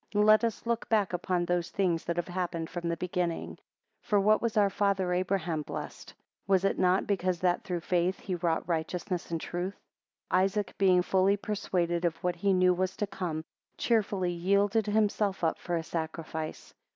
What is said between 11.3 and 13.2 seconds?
persuaded of what he knew was to